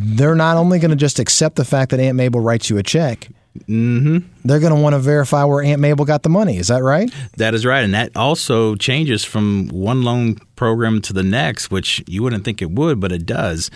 [0.00, 2.82] they're not only going to just accept the fact that Aunt Mabel writes you a
[2.82, 3.28] check,
[3.60, 4.18] mm-hmm.
[4.44, 6.58] they're going to want to verify where Aunt Mabel got the money.
[6.58, 7.10] Is that right?
[7.38, 12.04] that is right, and that also changes from one loan program to the next, which
[12.06, 13.70] you wouldn't think it would, but it does.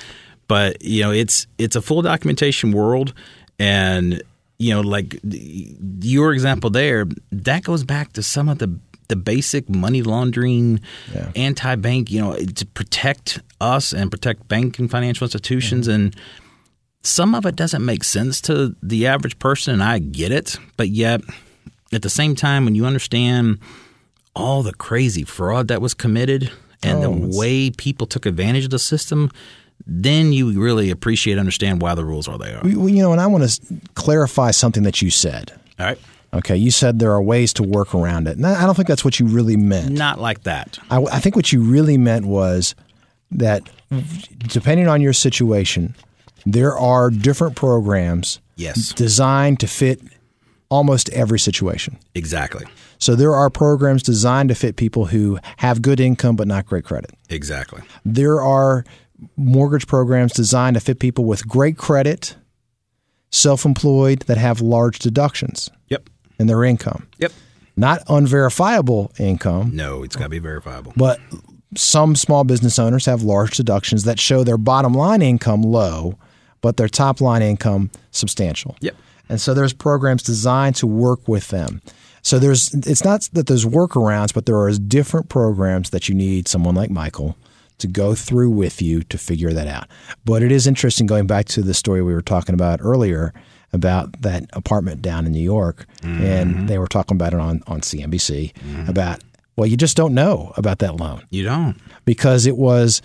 [0.51, 3.15] But you know, it's it's a full documentation world,
[3.61, 4.21] and
[4.59, 5.17] you know, like
[6.03, 8.69] your example there, that goes back to some of the
[9.07, 10.81] the basic money laundering,
[11.15, 11.31] Yeah.
[11.37, 16.07] anti-bank, you know, to protect us and protect bank and financial institutions mm-hmm.
[16.07, 16.17] and
[17.03, 20.89] some of it doesn't make sense to the average person and I get it, but
[20.91, 21.21] yet
[21.93, 23.59] at the same time when you understand
[24.35, 26.51] all the crazy fraud that was committed
[26.83, 29.31] and Oh, the way people took advantage of the system,
[29.87, 32.67] then you really appreciate understand why the rules are they are.
[32.67, 33.61] You know, and I want to
[33.95, 35.53] clarify something that you said.
[35.79, 35.99] All right.
[36.33, 38.37] Okay, you said there are ways to work around it.
[38.37, 39.91] And I don't think that's what you really meant.
[39.91, 40.79] Not like that.
[40.91, 42.77] I, I think what you really meant was
[43.33, 43.69] that
[44.39, 45.97] depending on your situation,
[46.47, 48.93] there are different programs Yes.
[48.93, 50.01] designed to fit
[50.69, 51.99] almost every situation.
[52.15, 52.65] Exactly.
[52.99, 56.85] So there are programs designed to fit people who have good income but not great
[56.85, 57.11] credit.
[57.29, 57.83] Exactly.
[58.05, 58.85] There are
[59.37, 62.37] mortgage programs designed to fit people with great credit,
[63.31, 66.09] self employed that have large deductions Yep.
[66.39, 67.07] in their income.
[67.19, 67.33] Yep.
[67.77, 70.93] Not unverifiable income, No, it's got to be verifiable.
[70.97, 71.19] but
[71.77, 76.19] some small business owners have large deductions that show their bottom line income low,
[76.61, 78.77] but their top line income substantial.
[78.81, 78.97] Yep.
[79.29, 81.81] And so there's programs designed to work with them.
[82.23, 86.49] So there's it's not that there's workarounds, but there are different programs that you need
[86.49, 87.37] someone like Michael
[87.81, 89.89] to go through with you to figure that out.
[90.25, 93.33] But it is interesting going back to the story we were talking about earlier
[93.73, 96.67] about that apartment down in New York, and mm-hmm.
[96.67, 98.89] they were talking about it on on CNBC mm-hmm.
[98.89, 99.23] about
[99.57, 101.77] well, you just don't know about that loan You don't.
[102.05, 103.03] because it was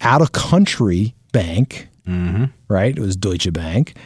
[0.00, 2.44] out of country bank, mm-hmm.
[2.68, 2.96] right?
[2.96, 3.96] It was Deutsche Bank.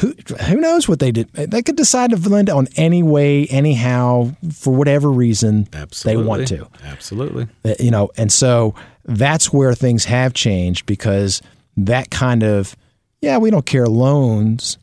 [0.00, 0.14] Who,
[0.48, 1.32] who knows what they did?
[1.32, 6.22] They could decide to lend on any way, anyhow, for whatever reason Absolutely.
[6.22, 6.68] they want to.
[6.84, 7.48] Absolutely.
[7.64, 11.40] Uh, You know, and so that's where things have changed because
[11.76, 12.76] that kind of,
[13.20, 14.78] yeah, we don't care loans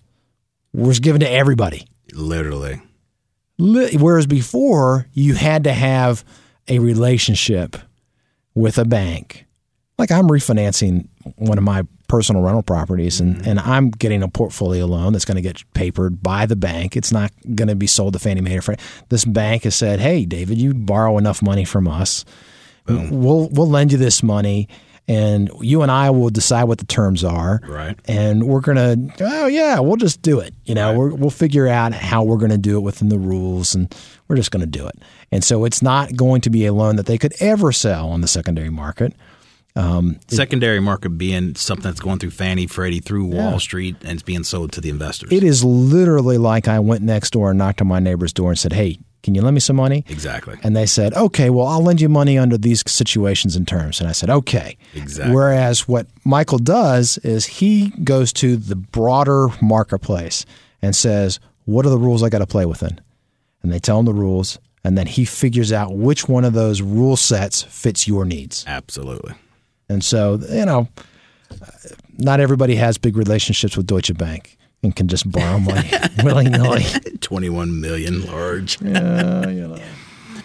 [0.73, 1.87] was given to everybody.
[2.13, 2.81] Literally.
[3.57, 6.23] Whereas before, you had to have
[6.67, 7.77] a relationship
[8.55, 9.42] with a bank.
[9.97, 13.49] Like I'm refinancing one of my personal rental properties and, mm-hmm.
[13.49, 16.95] and I'm getting a portfolio loan that's going to get papered by the bank.
[16.95, 18.83] It's not going to be sold to Fannie Mae or Freddie.
[19.09, 22.25] This bank has said, hey, David, you borrow enough money from us.
[22.87, 24.67] We'll, we'll lend you this money
[25.07, 27.97] and you and I will decide what the terms are Right.
[28.05, 31.93] and we're gonna oh yeah we'll just do it you know we're, we'll figure out
[31.93, 33.93] how we're gonna do it within the rules and
[34.27, 34.95] we're just gonna do it
[35.31, 38.21] and so it's not going to be a loan that they could ever sell on
[38.21, 39.13] the secondary market
[39.75, 44.21] Um, Secondary market being something that's going through Fannie, Freddie, through Wall Street, and it's
[44.21, 45.31] being sold to the investors.
[45.31, 48.59] it is literally like i went next door and knocked on my neighbor's door and
[48.59, 50.57] said hey can you lend me some money exactly.
[50.63, 54.07] and they said okay well i'll lend you money under these situations and terms and
[54.07, 55.33] i said okay Exactly.
[55.33, 60.45] whereas what michael does is he goes to the broader marketplace
[60.83, 63.01] and says what are the rules i got to play within
[63.63, 66.81] and they tell him the rules and then he figures out which one of those
[66.81, 69.33] rule sets fits your needs Absolutely.
[69.89, 70.87] And so you know
[72.17, 75.89] not everybody has big relationships with deutsche bank and can just borrow money
[76.23, 76.83] willy-nilly
[77.21, 78.77] 21 million large.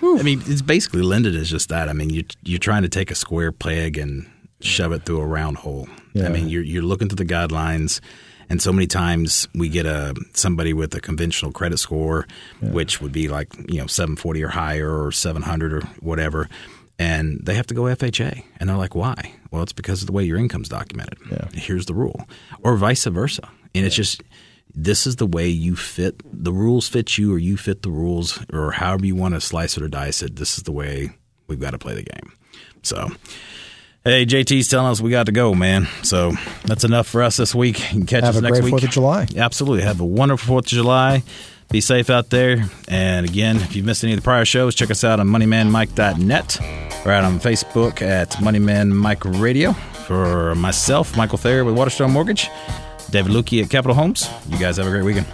[0.00, 1.88] I mean, it's basically lended is just that.
[1.88, 4.30] I mean, you, you're trying to take a square peg and
[4.60, 5.88] shove it through a round hole.
[6.14, 6.26] Yeah.
[6.26, 8.00] I mean, you're, you're looking through the guidelines.
[8.50, 12.26] And so many times we get a somebody with a conventional credit score,
[12.62, 16.48] which would be like you know 740 or higher or 700 or whatever,
[16.98, 19.32] and they have to go FHA, and they're like, why?
[19.50, 21.18] Well, it's because of the way your income's documented.
[21.30, 21.48] Yeah.
[21.54, 22.26] Here's the rule,
[22.62, 23.48] or vice versa.
[23.74, 24.22] and it's just
[24.74, 28.38] this is the way you fit the rules fit you, or you fit the rules,
[28.52, 30.36] or however you want to slice it or dice it.
[30.36, 31.10] This is the way
[31.46, 32.32] we've got to play the game.
[32.82, 33.08] So.
[34.04, 35.86] Hey, JT's telling us we got to go, man.
[36.02, 36.32] So
[36.64, 37.78] that's enough for us this week.
[37.92, 38.70] You can catch Have us a next great week.
[38.70, 39.26] Fourth of July.
[39.36, 39.82] Absolutely.
[39.82, 41.24] Have a wonderful Fourth of July.
[41.70, 42.64] Be safe out there.
[42.88, 46.60] And again, if you've missed any of the prior shows, check us out on moneymanmike.net
[47.04, 49.72] or out on Facebook at Moneyman Mike Radio.
[50.06, 52.48] For myself, Michael Thayer with Waterstone Mortgage,
[53.10, 54.30] David Lueke at Capital Homes.
[54.48, 55.26] You guys have a great weekend.